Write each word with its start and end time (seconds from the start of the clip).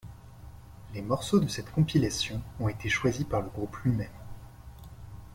Les 0.95 1.03
morceaux 1.03 1.39
de 1.39 1.47
cette 1.47 1.69
compilation 1.71 2.41
ont 2.59 2.69
été 2.69 2.89
choisis 2.89 3.23
par 3.27 3.41
le 3.43 3.49
groupe 3.51 3.77
lui-même. 3.83 4.09